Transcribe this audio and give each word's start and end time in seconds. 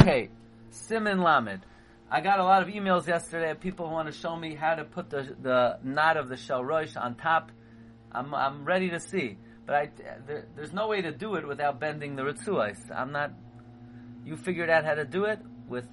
Okay, 0.00 0.30
Simin 0.70 1.20
Lamed. 1.20 1.66
I 2.10 2.20
got 2.20 2.38
a 2.38 2.44
lot 2.44 2.62
of 2.62 2.68
emails 2.68 3.06
yesterday 3.08 3.52
people 3.54 3.90
want 3.90 4.06
to 4.06 4.12
show 4.12 4.36
me 4.36 4.54
how 4.54 4.76
to 4.76 4.84
put 4.84 5.10
the 5.10 5.36
the 5.42 5.78
knot 5.82 6.16
of 6.16 6.28
the 6.28 6.36
shel 6.36 6.62
on 6.96 7.14
top. 7.16 7.50
I'm 8.12 8.32
I'm 8.32 8.64
ready 8.64 8.90
to 8.90 9.00
see, 9.00 9.36
but 9.66 9.74
I 9.74 9.90
there, 10.26 10.46
there's 10.54 10.72
no 10.72 10.86
way 10.86 11.02
to 11.02 11.10
do 11.10 11.34
it 11.34 11.46
without 11.46 11.80
bending 11.80 12.14
the 12.14 12.22
ritzuais. 12.22 12.78
I'm 12.94 13.10
not. 13.12 13.32
You 14.24 14.36
figured 14.36 14.70
out 14.70 14.84
how 14.84 14.94
to 14.94 15.04
do 15.04 15.24
it 15.24 15.40
with. 15.68 15.88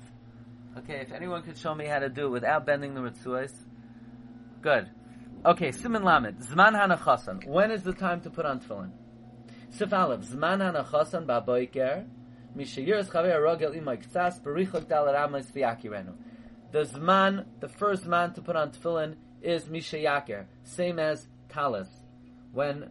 Okay, 0.77 0.97
if 1.01 1.11
anyone 1.11 1.41
could 1.41 1.57
show 1.57 1.73
me 1.73 1.85
how 1.87 1.99
to 1.99 2.09
do 2.09 2.27
it 2.27 2.29
without 2.29 2.65
bending 2.65 2.93
the 2.93 3.01
ritzuais, 3.01 3.53
good. 4.61 4.89
Okay, 5.45 5.71
Simin 5.71 6.03
Lamed. 6.03 6.39
Zman 6.41 6.73
hanachasan. 6.73 7.47
When 7.47 7.71
is 7.71 7.81
the 7.81 7.93
time 7.93 8.21
to 8.21 8.29
put 8.29 8.45
on 8.45 8.59
tefillin? 8.59 8.91
Sif 9.71 9.91
Aleph. 9.91 10.21
Zman 10.21 10.59
hanachasan 10.59 11.25
ba'boiker. 11.25 12.05
The 12.55 12.63
zman, 16.83 17.45
the 17.59 17.67
first 17.67 18.05
man 18.05 18.33
to 18.33 18.41
put 18.41 18.55
on 18.55 18.71
tefillin 18.71 19.15
is 19.41 19.65
mishayaker, 19.65 20.45
same 20.63 20.99
as 20.99 21.27
talis. 21.49 21.89
When 22.53 22.89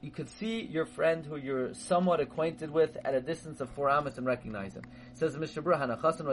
you 0.00 0.10
could 0.10 0.28
see 0.28 0.62
your 0.62 0.84
friend 0.84 1.24
who 1.24 1.36
you're 1.36 1.74
somewhat 1.74 2.18
acquainted 2.18 2.72
with 2.72 2.96
at 3.04 3.14
a 3.14 3.20
distance 3.20 3.60
of 3.60 3.70
four 3.70 3.88
amas 3.88 4.18
and 4.18 4.26
recognize 4.26 4.74
him. 4.74 4.82
Says 5.14 5.36
Mishabur 5.36 5.78
Hanachasan 5.80 6.26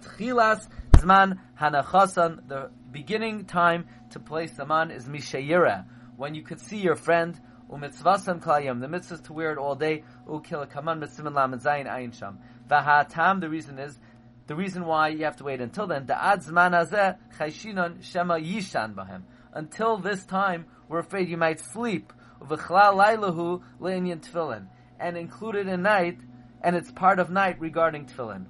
Tchilas 0.00 0.68
Zman 0.92 1.38
Hanachasan. 1.60 2.46
The 2.46 2.70
beginning 2.92 3.46
time 3.46 3.88
to 4.10 4.20
place 4.20 4.52
the 4.52 4.64
man 4.64 4.92
is 4.92 5.06
Mishayira, 5.06 5.86
when 6.16 6.36
you 6.36 6.42
could 6.42 6.60
see 6.60 6.78
your 6.78 6.94
friend. 6.94 7.38
Umitzvasan 7.70 8.40
klayim. 8.40 8.80
The 8.80 8.88
mitzvah 8.88 9.14
is 9.14 9.20
to 9.22 9.32
wear 9.32 9.52
it 9.52 9.58
all 9.58 9.74
day. 9.74 10.04
Ukil 10.28 10.70
kaman 10.70 11.00
mitzimin 11.00 11.34
lamed 11.34 11.60
zayin 11.60 11.86
ayin 11.86 12.16
sham. 12.16 12.38
Vahatam. 12.70 13.40
The 13.40 13.48
reason 13.48 13.78
is 13.78 13.98
the 14.46 14.54
reason 14.54 14.84
why 14.84 15.08
you 15.08 15.24
have 15.24 15.36
to 15.36 15.44
wait 15.44 15.60
until 15.60 15.86
then. 15.86 16.06
Da'ad 16.06 16.46
zman 16.46 16.72
hazeh 16.72 17.16
chayshinon 17.38 18.02
shema 18.04 18.34
yishan 18.34 18.94
bahem. 18.94 19.22
Until 19.52 19.96
this 19.96 20.24
time, 20.24 20.66
we're 20.88 21.00
afraid 21.00 21.28
you 21.28 21.36
might 21.36 21.60
sleep. 21.60 22.12
V'chlal 22.40 22.94
lailahu 22.94 23.62
le'inyan 23.80 24.20
tefillin. 24.20 24.66
And 25.00 25.16
included 25.16 25.66
in 25.66 25.82
night, 25.82 26.18
and 26.62 26.76
it's 26.76 26.90
part 26.92 27.18
of 27.18 27.30
night 27.30 27.60
regarding 27.60 28.06
tefillin. 28.06 28.46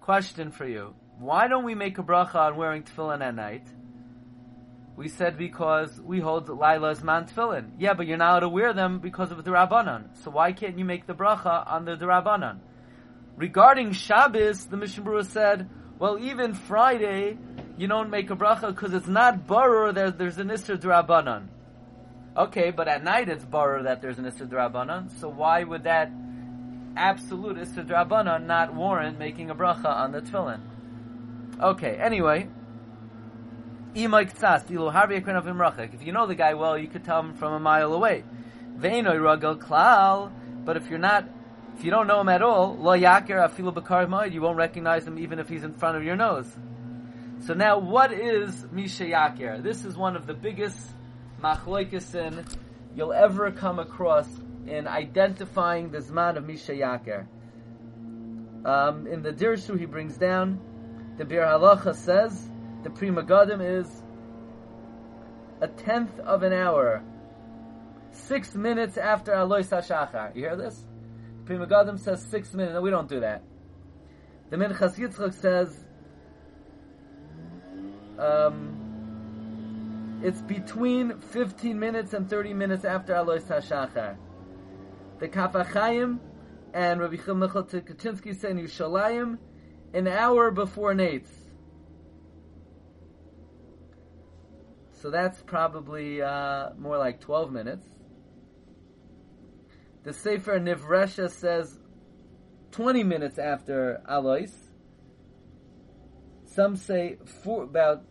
Question 0.00 0.50
for 0.50 0.66
you. 0.66 0.94
Why 1.18 1.48
don't 1.48 1.64
we 1.64 1.74
make 1.74 1.98
a 1.98 2.02
bracha 2.02 2.36
on 2.36 2.56
wearing 2.56 2.82
tefillin 2.82 3.20
at 3.20 3.34
night? 3.34 3.66
We 4.96 5.08
said 5.08 5.36
because 5.36 6.00
we 6.00 6.20
hold 6.20 6.48
Lila's 6.48 7.02
man 7.02 7.26
tefillin. 7.26 7.72
Yeah, 7.78 7.94
but 7.94 8.06
you're 8.06 8.16
not 8.16 8.30
allowed 8.30 8.40
to 8.40 8.48
wear 8.48 8.72
them 8.72 8.98
because 8.98 9.30
of 9.30 9.44
the 9.44 9.50
Rabbanan. 9.50 10.16
So 10.24 10.30
why 10.30 10.52
can't 10.52 10.78
you 10.78 10.84
make 10.84 11.06
the 11.06 11.14
bracha 11.14 11.70
on 11.70 11.84
the 11.84 11.96
Rabbanan? 11.96 12.58
Regarding 13.36 13.92
Shabbos, 13.92 14.66
the 14.66 14.76
Mishnah 14.76 15.04
Berurah 15.04 15.26
said, 15.26 15.68
well, 15.98 16.18
even 16.18 16.54
Friday, 16.54 17.36
you 17.76 17.86
don't 17.86 18.10
make 18.10 18.30
a 18.30 18.36
bracha 18.36 18.68
because 18.68 18.94
it's 18.94 19.06
not 19.06 19.46
barer 19.46 19.92
that 19.92 20.18
there's 20.18 20.38
an 20.38 20.48
Isser 20.48 20.78
Drabanan. 20.78 21.48
Okay, 22.36 22.70
but 22.70 22.88
at 22.88 23.04
night 23.04 23.28
it's 23.28 23.44
barer 23.44 23.82
that 23.82 24.00
there's 24.00 24.18
an 24.18 24.24
Isser 24.24 24.48
Drabanan. 24.48 25.10
So 25.20 25.28
why 25.28 25.62
would 25.62 25.84
that 25.84 26.10
absolute 27.00 27.56
Isser 27.56 27.84
Drabanan 27.86 28.46
not 28.46 28.74
warrant 28.74 29.18
making 29.18 29.50
a 29.50 29.54
bracha 29.54 29.86
on 29.86 30.12
the 30.12 30.20
tefillin? 30.20 30.60
Okay, 31.60 31.96
anyway. 31.96 32.48
If 33.94 34.02
you 34.02 34.08
know 36.12 36.26
the 36.26 36.34
guy 36.36 36.54
well, 36.54 36.78
you 36.78 36.86
could 36.86 37.04
tell 37.04 37.20
him 37.20 37.34
from 37.34 37.54
a 37.54 37.58
mile 37.58 37.92
away. 37.92 38.22
But 38.78 40.76
if 40.76 40.88
you're 40.88 40.98
not, 40.98 41.28
if 41.76 41.84
you 41.84 41.90
don't 41.90 42.06
know 42.06 42.20
him 42.20 42.28
at 42.28 42.42
all, 42.42 42.76
lo 42.76 42.96
yakir 42.96 44.32
you 44.32 44.42
won't 44.42 44.56
recognize 44.56 45.06
him 45.06 45.18
even 45.18 45.38
if 45.40 45.48
he's 45.48 45.64
in 45.64 45.72
front 45.72 45.96
of 45.96 46.04
your 46.04 46.16
nose. 46.16 46.46
So 47.40 47.54
now, 47.54 47.78
what 47.78 48.12
is 48.12 48.66
misha 48.70 49.04
yakir? 49.04 49.62
This 49.62 49.84
is 49.84 49.96
one 49.96 50.14
of 50.14 50.26
the 50.26 50.34
biggest 50.34 50.78
machloikesin 51.42 52.46
you'll 52.94 53.14
ever 53.14 53.50
come 53.50 53.78
across 53.78 54.28
in 54.66 54.86
identifying 54.86 55.90
the 55.90 55.98
zman 55.98 56.36
of 56.36 56.46
misha 56.46 56.72
yakir. 56.72 57.26
Um, 58.64 59.06
in 59.06 59.22
the 59.22 59.32
Dirshu, 59.32 59.78
he 59.78 59.86
brings 59.86 60.18
down 60.18 60.60
the 61.16 61.24
Bir 61.24 61.42
Halacha 61.42 61.94
says 61.94 62.50
the 62.82 62.90
Pri 62.90 63.08
Megadim 63.08 63.62
is 63.62 64.02
a 65.60 65.68
tenth 65.68 66.18
of 66.20 66.42
an 66.42 66.52
hour, 66.52 67.02
six 68.10 68.54
minutes 68.54 68.96
after 68.96 69.32
Alois 69.32 69.68
HaShachar. 69.68 70.34
You 70.34 70.42
hear 70.42 70.56
this? 70.56 70.84
Pri 71.44 71.56
Megadim 71.56 71.98
says 71.98 72.22
six 72.22 72.54
minutes. 72.54 72.74
No, 72.74 72.80
we 72.80 72.90
don't 72.90 73.08
do 73.08 73.20
that. 73.20 73.42
The 74.50 74.56
Minchas 74.56 74.96
Yitzchak 74.96 75.34
says 75.34 75.84
um, 78.18 80.20
it's 80.22 80.40
between 80.42 81.18
15 81.18 81.78
minutes 81.78 82.14
and 82.14 82.28
30 82.28 82.54
minutes 82.54 82.84
after 82.84 83.14
Alois 83.14 83.40
HaShachar. 83.40 84.16
The 85.20 85.28
Kaf 85.28 85.52
HaChaim 85.52 86.18
and 86.72 86.98
Rabbi 86.98 87.16
Michal 87.34 87.64
Tukachinsky 87.64 88.34
say 88.34 88.52
in 88.52 88.58
Yushalayim, 88.58 89.36
an 89.92 90.08
hour 90.08 90.50
before 90.50 90.94
Nates. 90.94 91.28
So 95.02 95.10
that's 95.10 95.42
probably 95.42 96.22
uh, 96.22 96.70
more 96.78 96.96
like 96.96 97.20
12 97.20 97.52
minutes. 97.52 97.86
The 100.04 100.14
Sefer 100.14 100.58
Nivresha 100.58 101.30
says 101.30 101.78
20 102.70 103.04
minutes 103.04 103.38
after 103.38 104.00
Alois. 104.08 104.52
Some 106.46 106.76
say 106.76 107.18
about 107.44 108.04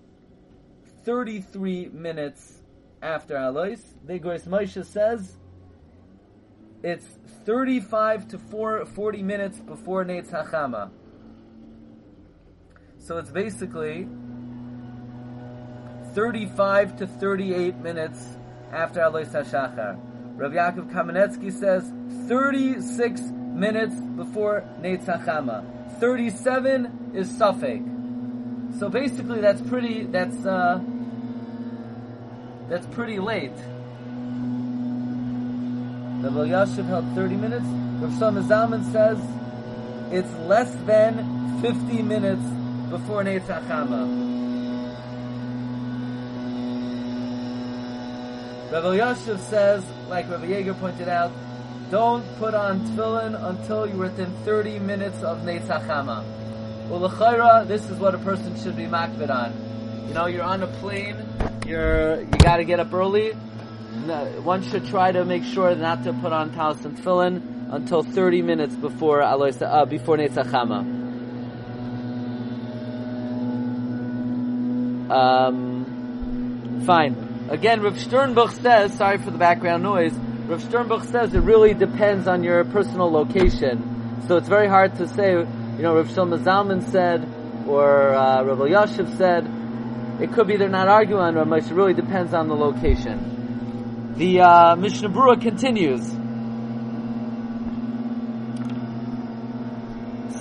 33 1.06 1.90
minutes 1.90 2.62
after 3.02 3.36
Alois. 3.36 3.80
The 4.06 4.20
Igros 4.20 4.48
Moshe 4.48 4.86
says 4.86 5.39
it's 6.82 7.06
35 7.46 8.28
to 8.30 8.38
40 8.38 9.24
minutes 9.24 9.60
before 9.60 10.06
Neitz 10.06 10.30
Hachama. 10.30 10.90
So 12.98 13.18
it's 13.18 13.32
basically 13.32 14.08
35 16.14 16.98
to 16.98 17.08
38 17.08 17.76
minutes 17.78 18.38
after 18.72 19.02
Alois 19.02 19.26
HaShachar. 19.26 20.00
Rav 20.36 20.52
Yaakov 20.52 20.92
Kamenetsky 20.92 21.52
says 21.52 21.92
36 22.28 23.22
minutes 23.22 23.96
before 23.96 24.64
Neitz 24.80 25.06
Hachama. 25.06 25.66
37 26.00 27.12
is 27.14 27.30
safek. 27.32 28.80
So 28.80 28.90
basically 28.90 29.42
that's 29.42 29.62
pretty, 29.62 30.04
that's, 30.04 30.46
uh, 30.46 30.80
that's 32.70 32.86
pretty 32.88 33.20
late. 33.20 33.52
The 36.22 36.30
Elyashiv 36.30 36.86
held 36.88 37.16
30 37.16 37.36
minutes. 37.36 37.66
Rav 37.66 38.12
Shlomo 38.12 38.44
Zalman 38.44 38.92
says 38.92 39.18
it's 40.12 40.34
less 40.50 40.70
than 40.86 41.62
50 41.62 42.02
minutes 42.02 42.44
before 42.90 43.24
Neitz 43.24 43.48
Hachama. 43.48 44.28
Rav 48.70 48.84
Elyashiv 48.84 49.40
says, 49.40 49.86
like 50.10 50.30
Rav 50.30 50.42
Yeager 50.42 50.78
pointed 50.78 51.08
out, 51.08 51.32
don't 51.90 52.26
put 52.38 52.54
on 52.54 52.82
tefillin 52.82 53.42
until 53.42 53.88
you're 53.88 53.98
within 53.98 54.34
30 54.44 54.80
minutes 54.80 55.24
of 55.24 55.44
Neitz 55.44 55.68
Hachama. 55.68 56.26
Well, 56.90 57.00
l'chayra, 57.00 57.66
this 57.66 57.90
is 57.90 57.98
what 57.98 58.14
a 58.14 58.18
person 58.18 58.62
should 58.62 58.76
be 58.76 58.88
makbid 58.88 59.30
on. 59.30 60.08
You 60.10 60.14
know, 60.14 60.26
you're 60.26 60.44
on 60.44 60.64
a 60.64 60.68
plane, 60.68 61.16
you're, 61.66 62.20
you 62.20 62.38
gotta 62.40 62.66
get 62.66 62.82
up 62.82 62.94
early, 62.94 63.38
one 64.44 64.64
should 64.64 64.86
try 64.88 65.12
to 65.12 65.26
make 65.26 65.44
sure 65.44 65.74
not 65.76 66.04
to 66.04 66.14
put 66.14 66.32
on 66.32 66.54
talis 66.54 66.86
and 66.86 66.98
tefillin 66.98 67.74
until 67.74 68.04
30 68.04 68.42
minutes 68.42 68.76
before 68.76 69.22
Alois, 69.22 69.62
uh, 69.62 69.86
before 69.86 70.18
Neitz 70.18 70.36
Hachama. 70.36 70.98
Um, 75.12 76.84
fine. 76.86 77.48
Again, 77.50 77.82
Rav 77.82 77.96
Sternbuch 77.96 78.62
says, 78.62 78.94
sorry 78.94 79.18
for 79.18 79.32
the 79.32 79.38
background 79.38 79.82
noise, 79.82 80.14
Rav 80.14 80.62
Sternbuch 80.62 81.06
says 81.06 81.34
it 81.34 81.40
really 81.40 81.74
depends 81.74 82.28
on 82.28 82.44
your 82.44 82.64
personal 82.66 83.12
location. 83.12 84.24
So 84.28 84.38
it's 84.38 84.48
very 84.48 84.68
hard 84.68 84.96
to 84.98 85.08
say, 85.08 85.32
you 85.32 85.82
know, 85.82 85.96
Rav 85.96 86.08
Shlomo 86.10 86.38
Zalman 86.44 86.84
said, 86.92 87.28
or 87.68 88.14
uh, 88.14 88.44
Rav 88.44 88.58
Elyashiv 88.60 89.18
said, 89.18 90.22
it 90.22 90.34
could 90.34 90.48
be 90.48 90.58
they're 90.58 90.70
not 90.70 90.88
arguing 90.88 91.38
on 91.38 91.54
It 91.54 91.72
really 91.72 91.94
depends 91.94 92.34
on 92.34 92.48
the 92.50 92.56
location. 92.56 93.29
The 94.20 94.42
uh, 94.42 94.76
Mishnah 94.76 95.08
Berurah 95.08 95.42
continues. 95.42 96.02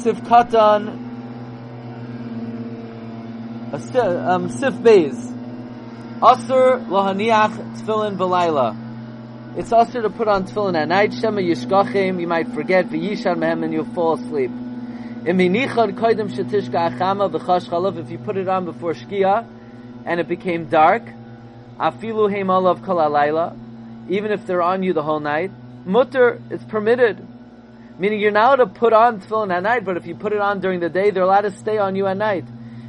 Sif 0.03 0.33
um, 0.33 0.49
Sif 4.51 4.75
Beis. 4.83 5.15
Asr 6.21 6.85
lohaniach 6.89 7.55
tefillin 7.77 8.17
v'layla. 8.17 8.75
It's 9.57 9.71
asr 9.71 10.03
to 10.03 10.11
put 10.11 10.27
on 10.27 10.47
tefillin 10.47 10.77
at 10.77 10.89
night. 10.89 11.15
Shema 11.15 11.41
yishkachim, 11.41 12.21
you 12.21 12.27
might 12.27 12.49
forget, 12.49 12.87
v'yishan 12.87 13.37
mehem, 13.37 13.63
and 13.63 13.73
you'll 13.73 13.85
fall 13.85 14.15
asleep. 14.15 14.51
If 15.25 15.41
you 18.11 18.19
put 18.19 18.37
it 18.37 18.49
on 18.49 18.65
before 18.65 18.95
shkia, 18.95 19.47
and 20.05 20.19
it 20.19 20.27
became 20.27 20.65
dark, 20.65 21.05
afilu 21.79 22.29
heim 22.29 22.51
olav 22.51 22.83
kol 22.83 22.97
alayla, 22.97 23.57
even 24.09 24.33
if 24.33 24.47
they're 24.47 24.63
on 24.63 24.83
you 24.83 24.93
the 24.93 25.03
whole 25.03 25.21
night, 25.21 25.51
mutter, 25.85 26.41
it's 26.51 26.65
permitted. 26.65 27.27
Meaning 27.99 28.21
you're 28.21 28.31
not 28.31 28.59
allowed 28.59 28.73
to 28.73 28.79
put 28.79 28.93
on 28.93 29.21
tefillin 29.21 29.53
at 29.53 29.63
night, 29.63 29.85
but 29.85 29.97
if 29.97 30.07
you 30.07 30.15
put 30.15 30.33
it 30.33 30.41
on 30.41 30.61
during 30.61 30.81
the 30.81 30.89
day, 30.89 31.11
they're 31.11 31.25
allowed 31.25 31.43
to 31.43 31.51
stay 31.51 31.79
on 31.79 31.97
you 31.97 32.07
at 32.07 32.17
night. 32.17 32.45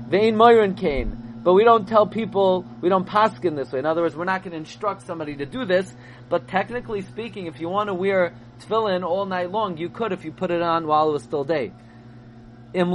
Vein 0.07 0.35
moirin 0.35 0.77
kane. 0.77 1.41
But 1.43 1.53
we 1.53 1.63
don't 1.63 1.87
tell 1.87 2.05
people, 2.05 2.65
we 2.81 2.89
don't 2.89 3.07
paskin 3.07 3.55
this 3.55 3.71
way. 3.71 3.79
In 3.79 3.85
other 3.85 4.01
words, 4.01 4.15
we're 4.15 4.25
not 4.25 4.43
going 4.43 4.51
to 4.51 4.57
instruct 4.57 5.03
somebody 5.03 5.37
to 5.37 5.45
do 5.45 5.65
this, 5.65 5.91
but 6.29 6.47
technically 6.47 7.01
speaking, 7.01 7.47
if 7.47 7.59
you 7.61 7.69
want 7.69 7.87
to 7.87 7.93
wear 7.93 8.33
tefillin 8.59 9.03
all 9.03 9.25
night 9.25 9.49
long, 9.49 9.77
you 9.77 9.89
could 9.89 10.11
if 10.11 10.25
you 10.25 10.31
put 10.31 10.51
it 10.51 10.61
on 10.61 10.85
while 10.85 11.09
it 11.09 11.13
was 11.13 11.23
still 11.23 11.45
day. 11.45 11.71
If 12.71 12.87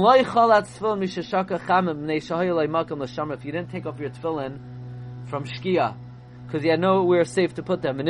you 3.45 3.51
didn't 3.51 3.71
take 3.71 3.85
off 3.85 3.99
your 3.99 4.09
tefillin 4.09 4.59
from 5.27 5.43
shkia, 5.43 5.95
because 6.45 6.63
you 6.63 6.71
had 6.71 6.79
nowhere 6.79 7.23
safe 7.25 7.55
to 7.55 7.63
put 7.63 7.81
them, 7.81 7.99
and 7.99 8.09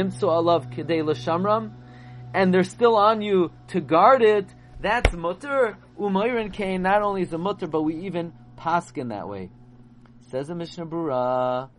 and 2.36 2.54
they're 2.54 2.64
still 2.64 2.96
on 2.98 3.22
you 3.22 3.52
to 3.70 3.80
guard 3.80 4.22
it, 4.22 4.46
that's 4.82 5.14
mutter. 5.14 5.78
Umayrin 5.98 6.52
kain 6.52 6.82
not 6.82 7.02
only 7.02 7.22
is 7.22 7.32
a 7.32 7.38
mutter, 7.38 7.66
but 7.66 7.82
we 7.84 7.96
even 8.06 8.34
paskin 8.58 9.10
that 9.10 9.30
way. 9.30 9.50
Says 10.30 10.48
the 10.48 10.56
Mishnah 10.56 10.86
Berurah, 10.86 11.70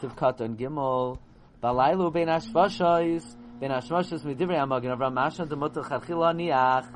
Sivkat 0.00 0.40
and 0.40 0.56
Gimel, 0.58 1.18
Balailu 1.62 2.12
ben 2.12 2.28
Ashvashais, 2.28 3.36
ben 3.60 3.70
Ashvashais 3.70 4.22
midivrei 4.22 4.58
Amagin 4.58 4.96
Avram 4.96 5.12
Masha 5.12 5.44
demutel 5.44 5.84
chadchila 5.84 6.34
niach, 6.34 6.88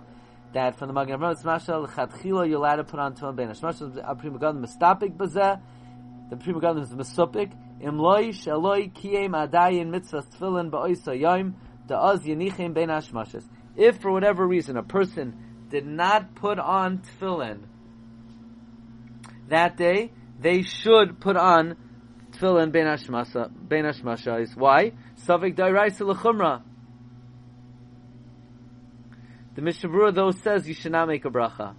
that 0.54 0.78
from 0.78 0.88
the 0.88 0.94
Magen 0.94 1.22
it's 1.24 1.44
Masha 1.44 1.72
chadchila 1.72 2.48
you're 2.48 2.58
allowed 2.58 2.76
to 2.76 2.84
put 2.84 2.98
on 2.98 3.14
Tefillin 3.14 3.36
ben 3.36 3.48
Ashvashais, 3.48 4.00
a 4.02 4.14
Pri 4.14 4.30
Megadim 4.30 4.64
mistapik 4.64 5.16
bazeh, 5.16 5.60
the 6.30 6.36
Pri 6.36 6.54
Megadim 6.54 6.82
is 6.82 6.90
misupik, 6.90 7.52
adayin 7.82 9.90
mitzvah 9.90 10.22
tefillin 10.22 10.70
ba'oisa 10.70 12.74
ben. 12.74 13.48
If 13.76 14.00
for 14.00 14.12
whatever 14.12 14.46
reason 14.46 14.76
a 14.76 14.82
person 14.82 15.66
did 15.68 15.86
not 15.86 16.34
put 16.34 16.58
on 16.58 16.98
tefillin 16.98 17.60
that 19.48 19.76
day, 19.76 20.12
they 20.40 20.62
should 20.62 21.20
put 21.20 21.36
on 21.36 21.76
tefillin 22.32 22.72
ben 22.72 22.86
hashmasa. 22.86 24.56
Why? 24.56 24.92
Savik 25.16 25.56
dairaisa 25.56 26.06
l'chumra. 26.06 26.62
The 29.54 29.60
Mishnah 29.60 30.12
though 30.12 30.30
says 30.30 30.66
you 30.66 30.74
should 30.74 30.92
not 30.92 31.08
make 31.08 31.24
a 31.24 31.30
bracha. 31.30 31.74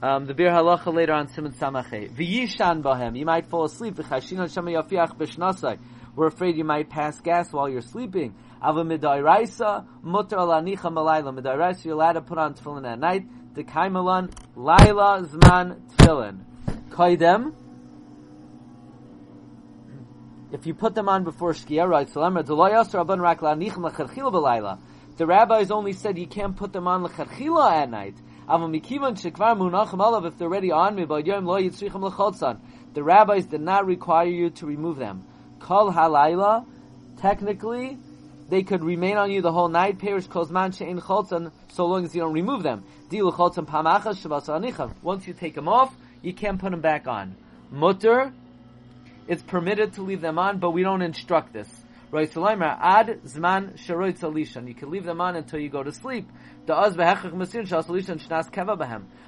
Um, 0.00 0.26
the 0.26 0.34
Bir 0.34 0.50
Halacha 0.50 0.94
later 0.94 1.12
on 1.12 1.26
Simon 1.28 1.52
Samachay. 1.52 2.12
V'yishan 2.12 2.82
bahem. 2.82 3.18
You 3.18 3.26
might 3.26 3.46
fall 3.46 3.64
asleep. 3.64 3.96
V'chashin 3.96 4.52
shema 4.52 4.70
yafiach 4.70 5.16
b'shnasai. 5.16 5.78
We're 6.14 6.28
afraid 6.28 6.56
you 6.56 6.62
might 6.62 6.88
pass 6.88 7.20
gas 7.20 7.52
while 7.52 7.68
you're 7.68 7.80
sleeping. 7.80 8.36
Ava 8.62 8.84
midairaisa 8.84 9.86
mutar 10.04 10.38
alanicha 10.38 10.92
malayla. 10.92 11.36
Midairaisa 11.36 11.84
you're 11.84 11.94
allowed 11.94 12.12
to 12.12 12.20
put 12.20 12.38
on 12.38 12.54
tefillin 12.54 12.86
at 12.88 13.00
night 13.00 13.26
the 13.54 13.64
kaimalan 13.64 14.32
laila 14.54 15.26
zman 15.26 15.80
tefillin. 15.96 16.44
Kaidem. 16.90 17.54
If 20.52 20.64
you 20.64 20.74
put 20.74 20.94
them 20.94 21.08
on 21.08 21.24
before 21.24 21.54
shkia, 21.54 21.88
right? 21.88 22.08
So 22.08 22.20
the 25.16 25.26
rabbis 25.26 25.70
only 25.70 25.92
said 25.92 26.16
you 26.16 26.26
can't 26.26 26.56
put 26.56 26.72
them 26.72 26.86
on 26.86 27.04
lechatchila 27.04 27.72
at 27.72 27.90
night. 27.90 28.16
If 28.50 30.38
they're 30.38 30.48
already 30.48 30.70
on 30.70 30.94
me, 30.94 31.04
the 31.04 33.02
rabbis 33.02 33.44
did 33.46 33.60
not 33.60 33.84
require 33.86 34.26
you 34.26 34.48
to 34.50 34.66
remove 34.66 34.96
them. 34.96 35.26
Kol 35.60 35.92
halayla, 35.92 36.64
technically, 37.18 37.98
they 38.48 38.62
could 38.62 38.82
remain 38.82 39.18
on 39.18 39.30
you 39.30 39.42
the 39.42 39.52
whole 39.52 39.68
night. 39.68 39.98
Perish 39.98 40.26
kozman 40.28 40.74
she'in 40.74 40.98
cholzan, 40.98 41.52
so 41.72 41.84
long 41.84 42.06
as 42.06 42.14
you 42.14 42.22
don't 42.22 42.32
remove 42.32 42.62
them. 42.62 42.84
Dilu 43.10 43.34
cholzan 43.34 43.66
pamachas 43.66 44.24
shabasa 44.24 44.94
Once 45.02 45.26
you 45.26 45.34
take 45.34 45.54
them 45.54 45.68
off, 45.68 45.94
you 46.22 46.32
can't 46.32 46.58
put 46.58 46.70
them 46.70 46.80
back 46.80 47.06
on. 47.06 47.36
Mutter, 47.70 48.32
it's 49.26 49.42
permitted 49.42 49.92
to 49.94 50.02
leave 50.02 50.22
them 50.22 50.38
on, 50.38 50.58
but 50.58 50.70
we 50.70 50.82
don't 50.82 51.02
instruct 51.02 51.52
this. 51.52 51.68
Right, 52.10 52.32
so 52.32 52.48
ad 52.48 53.20
zman 53.26 53.78
sharoit 53.78 54.18
salishan. 54.18 54.66
You 54.66 54.74
can 54.74 54.90
leave 54.90 55.04
them 55.04 55.20
on 55.20 55.36
until 55.36 55.60
you 55.60 55.68
go 55.68 55.82
to 55.82 55.92
sleep. 55.92 56.26
But 56.64 56.94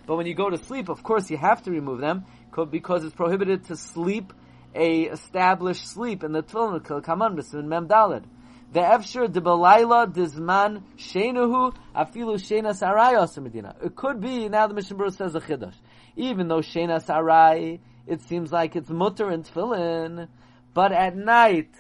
when 0.07 0.27
you 0.27 0.35
go 0.35 0.49
to 0.49 0.57
sleep, 0.57 0.89
of 0.89 1.03
course 1.03 1.31
you 1.31 1.37
have 1.37 1.63
to 1.65 1.71
remove 1.71 2.01
them 2.01 2.25
because 2.71 3.05
it's 3.05 3.15
prohibited 3.15 3.67
to 3.67 3.77
sleep 3.77 4.33
a 4.75 5.03
established 5.03 5.89
sleep 5.89 6.25
in 6.25 6.33
the 6.33 6.43
tefillin. 6.43 7.05
Kaman 7.05 7.35
mem 7.69 7.87
dalid. 7.87 8.25
The 8.73 8.81
Efshir 8.81 9.31
de 9.31 9.41
Belayla 9.41 10.07
Dizman 10.11 10.83
Shenuhu 10.97 11.75
Afilu 11.95 12.37
Shena 12.37 12.75
Sarai 12.75 13.15
Medina. 13.43 13.75
It 13.85 13.95
could 13.97 14.21
be 14.21 14.49
now 14.49 14.69
the 14.69 14.75
Mishnah 14.75 14.97
Berurah 14.97 15.17
says 15.17 15.35
a 15.35 15.41
chiddush. 15.41 15.75
Even 16.17 16.49
though 16.49 16.61
Shena 16.61 17.03
Sarai, 17.03 17.81
it 18.07 18.23
seems 18.23 18.53
like 18.53 18.77
it's 18.77 18.89
mutter 18.89 19.29
and 19.29 19.45
tefillin, 19.45 20.29
but 20.73 20.93
at 20.93 21.17
night, 21.17 21.75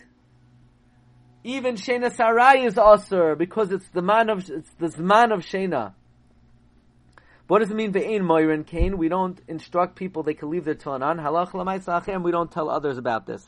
even 1.42 1.76
Shena 1.76 2.14
Sarai 2.14 2.64
is 2.64 2.76
aser 2.78 3.34
because 3.34 3.72
it's 3.72 3.88
the 3.88 4.02
man 4.02 4.28
of 4.28 4.48
it's 4.50 4.94
the 4.94 5.02
man 5.02 5.32
of 5.32 5.40
Shena. 5.40 5.94
What 7.46 7.60
does 7.60 7.70
it 7.70 7.74
mean? 7.74 7.92
Ve'ein 7.92 8.20
moirin 8.20 8.66
kain. 8.66 8.96
We 8.98 9.08
don't 9.08 9.40
instruct 9.48 9.96
people 9.96 10.22
they 10.22 10.34
can 10.34 10.50
leave 10.50 10.64
their 10.64 10.74
tefillin 10.74 11.02
on. 11.02 11.18
Halach 11.18 11.52
l'maisachem. 11.54 12.22
We 12.22 12.30
don't 12.30 12.52
tell 12.52 12.68
others 12.70 12.98
about 12.98 13.26
this. 13.26 13.44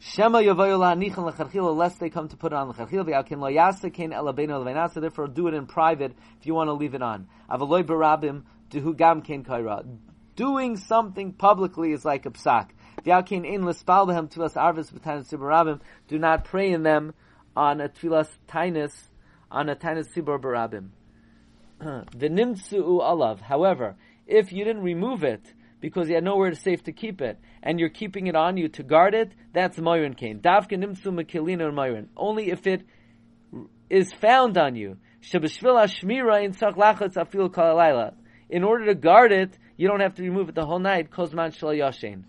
Shema 0.00 0.38
yavayu 0.38 0.78
la'anichan 0.78 1.32
lecharchila, 1.32 1.76
lest 1.76 2.00
they 2.00 2.10
come 2.10 2.28
to 2.28 2.36
put 2.36 2.52
it 2.52 2.56
on 2.56 2.72
lecharchila. 2.72 3.04
V'akin 3.08 3.38
lo 3.38 3.48
yasa 3.48 3.92
kain 3.92 4.10
elabeinu. 4.10 4.94
Therefore, 4.94 5.28
do 5.28 5.46
it 5.46 5.54
in 5.54 5.66
private 5.66 6.14
if 6.40 6.46
you 6.46 6.54
want 6.54 6.68
to 6.68 6.74
leave 6.74 6.94
it 6.94 7.02
on. 7.02 7.28
Avaloy 7.50 7.84
barabim 7.84 8.42
duhu 8.70 8.96
gam 8.96 9.22
kaira. 9.22 9.84
Doing 10.36 10.76
something 10.76 11.32
publicly 11.34 11.92
is 11.92 12.04
like 12.04 12.26
a 12.26 12.30
psak. 12.30 12.70
Do 13.04 13.10
not 16.18 16.44
pray 16.44 16.72
in 16.72 16.82
them 16.82 17.14
on 17.56 17.80
a 17.80 17.88
tfilas 17.88 18.28
tainis, 18.48 18.92
on 19.50 19.68
a 19.68 19.76
tainis 19.76 20.08
sibur 20.14 20.40
barabim. 20.40 20.88
V'nimtsu 21.80 23.00
alav. 23.00 23.40
However, 23.40 23.96
if 24.26 24.52
you 24.52 24.64
didn't 24.64 24.82
remove 24.82 25.22
it, 25.22 25.52
because 25.80 26.08
you 26.08 26.14
had 26.14 26.24
nowhere 26.24 26.54
safe 26.54 26.82
to 26.84 26.92
keep 26.92 27.20
it, 27.20 27.38
and 27.62 27.78
you're 27.78 27.90
keeping 27.90 28.26
it 28.26 28.34
on 28.34 28.56
you 28.56 28.68
to 28.68 28.82
guard 28.82 29.14
it, 29.14 29.32
that's 29.52 29.78
Moirin 29.78 30.16
Kain. 30.16 30.40
Davka 30.40 30.72
Nimsu 30.72 31.12
Mekilina 31.12 31.70
Moirin. 31.70 32.06
Only 32.16 32.50
if 32.50 32.66
it 32.66 32.86
is 33.90 34.10
found 34.14 34.56
on 34.56 34.76
you. 34.76 34.96
In 35.32 35.40
Afil 35.42 35.90
Kalalayla. 37.50 38.14
In 38.48 38.64
order 38.64 38.86
to 38.86 38.94
guard 38.94 39.32
it, 39.32 39.58
you 39.76 39.88
don't 39.88 40.00
have 40.00 40.14
to 40.14 40.22
remove 40.22 40.48
it 40.48 40.54
the 40.54 40.64
whole 40.64 40.78
night, 40.78 41.10
Kozman 41.10 41.54
Shal 41.54 41.70
Yashin. 41.70 42.24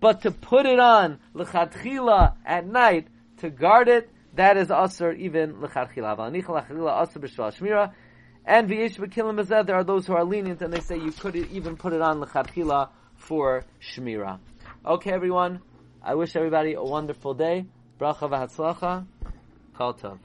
But 0.00 0.22
to 0.22 0.30
put 0.30 0.66
it 0.66 0.78
on 0.78 1.18
L'chadchila 1.34 2.34
at 2.44 2.66
night, 2.66 3.08
to 3.38 3.50
guard 3.50 3.88
it, 3.88 4.10
that 4.34 4.56
is 4.56 4.68
Asr 4.68 5.16
even 5.16 5.60
L'chadchila. 5.60 6.16
V'anicha 6.16 6.48
L'chadchila 6.48 7.06
Asr 7.06 7.18
B'Shval 7.18 7.54
Shmira. 7.54 7.92
And 8.46 8.68
V'yesh 8.68 8.96
B'Kilim 8.96 9.66
there 9.66 9.76
are 9.76 9.84
those 9.84 10.06
who 10.06 10.14
are 10.14 10.24
lenient 10.24 10.62
and 10.62 10.72
they 10.72 10.80
say 10.80 10.96
you 10.96 11.12
could 11.12 11.36
even 11.36 11.76
put 11.76 11.92
it 11.92 12.00
on 12.00 12.20
L'chadchila 12.20 12.88
for 13.16 13.64
Shmira. 13.80 14.38
Okay, 14.86 15.12
everyone. 15.12 15.60
I 16.02 16.14
wish 16.14 16.34
everybody 16.34 16.72
a 16.72 16.82
wonderful 16.82 17.34
day. 17.34 17.66
Bracha 17.98 18.30
v'hatzlacha. 18.30 19.06
Kol 19.74 19.94
tov. 19.94 20.18